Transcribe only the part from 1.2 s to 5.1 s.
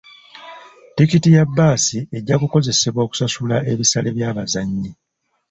ya bbaasi ejja kukozesebwa okusasula ebisale by'abazannyi.